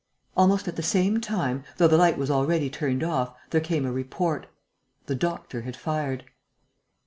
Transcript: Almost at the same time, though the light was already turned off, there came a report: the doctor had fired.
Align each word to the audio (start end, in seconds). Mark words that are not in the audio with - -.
Almost 0.35 0.67
at 0.67 0.77
the 0.77 0.81
same 0.81 1.21
time, 1.21 1.63
though 1.77 1.87
the 1.87 1.95
light 1.95 2.17
was 2.17 2.31
already 2.31 2.71
turned 2.71 3.03
off, 3.03 3.35
there 3.51 3.61
came 3.61 3.85
a 3.85 3.91
report: 3.91 4.47
the 5.05 5.13
doctor 5.13 5.61
had 5.61 5.75
fired. 5.77 6.23